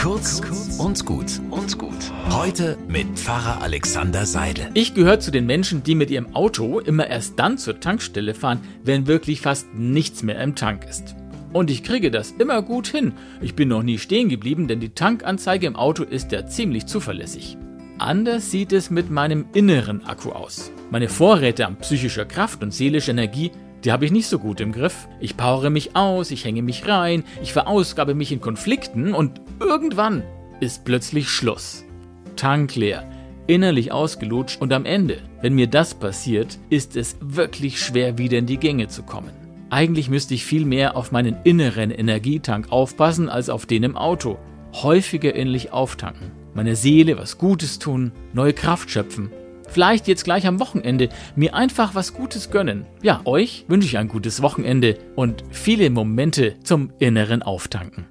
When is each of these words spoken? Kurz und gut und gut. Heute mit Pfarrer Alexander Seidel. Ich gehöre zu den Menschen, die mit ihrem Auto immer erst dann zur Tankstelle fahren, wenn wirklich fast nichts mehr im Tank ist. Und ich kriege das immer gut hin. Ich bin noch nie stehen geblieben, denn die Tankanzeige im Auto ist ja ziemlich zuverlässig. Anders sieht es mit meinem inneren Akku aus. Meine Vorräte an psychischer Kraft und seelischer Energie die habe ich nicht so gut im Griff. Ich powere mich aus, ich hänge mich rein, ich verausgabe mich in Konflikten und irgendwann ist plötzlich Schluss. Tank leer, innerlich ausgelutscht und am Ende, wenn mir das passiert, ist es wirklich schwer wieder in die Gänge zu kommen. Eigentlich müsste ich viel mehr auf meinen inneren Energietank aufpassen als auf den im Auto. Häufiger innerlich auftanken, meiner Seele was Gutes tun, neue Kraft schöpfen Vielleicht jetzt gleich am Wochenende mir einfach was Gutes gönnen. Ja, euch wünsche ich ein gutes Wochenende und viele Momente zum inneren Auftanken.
Kurz 0.00 0.40
und 0.78 1.04
gut 1.04 1.26
und 1.50 1.76
gut. 1.76 2.10
Heute 2.30 2.78
mit 2.88 3.18
Pfarrer 3.18 3.60
Alexander 3.60 4.24
Seidel. 4.24 4.70
Ich 4.72 4.94
gehöre 4.94 5.20
zu 5.20 5.30
den 5.30 5.44
Menschen, 5.44 5.82
die 5.82 5.94
mit 5.94 6.10
ihrem 6.10 6.34
Auto 6.34 6.78
immer 6.78 7.06
erst 7.06 7.38
dann 7.38 7.58
zur 7.58 7.80
Tankstelle 7.80 8.32
fahren, 8.32 8.62
wenn 8.82 9.06
wirklich 9.06 9.42
fast 9.42 9.74
nichts 9.74 10.22
mehr 10.22 10.40
im 10.40 10.54
Tank 10.54 10.86
ist. 10.88 11.14
Und 11.52 11.70
ich 11.70 11.84
kriege 11.84 12.10
das 12.10 12.30
immer 12.30 12.62
gut 12.62 12.86
hin. 12.86 13.12
Ich 13.42 13.54
bin 13.54 13.68
noch 13.68 13.82
nie 13.82 13.98
stehen 13.98 14.30
geblieben, 14.30 14.68
denn 14.68 14.80
die 14.80 14.94
Tankanzeige 14.94 15.66
im 15.66 15.76
Auto 15.76 16.02
ist 16.02 16.32
ja 16.32 16.46
ziemlich 16.46 16.86
zuverlässig. 16.86 17.58
Anders 17.98 18.50
sieht 18.50 18.72
es 18.72 18.88
mit 18.88 19.10
meinem 19.10 19.44
inneren 19.52 20.02
Akku 20.06 20.30
aus. 20.30 20.72
Meine 20.90 21.10
Vorräte 21.10 21.66
an 21.66 21.76
psychischer 21.76 22.24
Kraft 22.24 22.62
und 22.62 22.72
seelischer 22.72 23.10
Energie 23.10 23.50
die 23.84 23.92
habe 23.92 24.04
ich 24.04 24.12
nicht 24.12 24.26
so 24.26 24.38
gut 24.38 24.60
im 24.60 24.72
Griff. 24.72 25.08
Ich 25.20 25.36
powere 25.36 25.70
mich 25.70 25.96
aus, 25.96 26.30
ich 26.30 26.44
hänge 26.44 26.62
mich 26.62 26.86
rein, 26.86 27.24
ich 27.42 27.52
verausgabe 27.52 28.14
mich 28.14 28.32
in 28.32 28.40
Konflikten 28.40 29.14
und 29.14 29.40
irgendwann 29.58 30.22
ist 30.60 30.84
plötzlich 30.84 31.30
Schluss. 31.30 31.84
Tank 32.36 32.76
leer, 32.76 33.08
innerlich 33.46 33.92
ausgelutscht 33.92 34.60
und 34.60 34.72
am 34.72 34.84
Ende, 34.84 35.18
wenn 35.40 35.54
mir 35.54 35.66
das 35.66 35.94
passiert, 35.94 36.58
ist 36.68 36.96
es 36.96 37.16
wirklich 37.20 37.80
schwer 37.80 38.18
wieder 38.18 38.38
in 38.38 38.46
die 38.46 38.58
Gänge 38.58 38.88
zu 38.88 39.02
kommen. 39.02 39.32
Eigentlich 39.70 40.10
müsste 40.10 40.34
ich 40.34 40.44
viel 40.44 40.66
mehr 40.66 40.96
auf 40.96 41.12
meinen 41.12 41.36
inneren 41.44 41.90
Energietank 41.90 42.72
aufpassen 42.72 43.28
als 43.28 43.48
auf 43.48 43.66
den 43.66 43.84
im 43.84 43.96
Auto. 43.96 44.38
Häufiger 44.74 45.34
innerlich 45.34 45.72
auftanken, 45.72 46.32
meiner 46.54 46.76
Seele 46.76 47.16
was 47.16 47.38
Gutes 47.38 47.78
tun, 47.78 48.12
neue 48.32 48.52
Kraft 48.52 48.90
schöpfen 48.90 49.30
Vielleicht 49.70 50.08
jetzt 50.08 50.24
gleich 50.24 50.46
am 50.46 50.58
Wochenende 50.58 51.08
mir 51.36 51.54
einfach 51.54 51.94
was 51.94 52.12
Gutes 52.12 52.50
gönnen. 52.50 52.86
Ja, 53.02 53.20
euch 53.24 53.64
wünsche 53.68 53.86
ich 53.86 53.98
ein 53.98 54.08
gutes 54.08 54.42
Wochenende 54.42 54.98
und 55.14 55.44
viele 55.50 55.88
Momente 55.90 56.56
zum 56.62 56.92
inneren 56.98 57.42
Auftanken. 57.42 58.06